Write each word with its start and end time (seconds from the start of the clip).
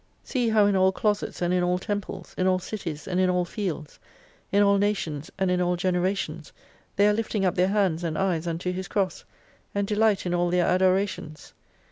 See 0.23 0.49
how 0.49 0.65
in 0.65 0.75
all 0.75 0.91
closets, 0.91 1.43
and 1.43 1.53
in 1.53 1.61
all 1.61 1.77
temples; 1.77 2.33
in 2.35 2.47
all 2.47 2.57
cities 2.57 3.07
and 3.07 3.19
in 3.19 3.29
all 3.29 3.45
fields; 3.45 3.99
in 4.51 4.63
all 4.63 4.79
nations 4.79 5.29
and 5.37 5.51
in 5.51 5.61
all 5.61 5.75
generations, 5.75 6.51
they 6.95 7.07
are 7.07 7.13
lifting 7.13 7.45
up 7.45 7.53
their 7.53 7.67
hands 7.67 8.03
and 8.03 8.17
eyes 8.17 8.47
unto 8.47 8.71
His 8.71 8.87
cross; 8.87 9.25
and 9.75 9.85
delight 9.85 10.25
in 10.25 10.33
all 10.33 10.49
their 10.49 10.65
adorations. 10.65 11.53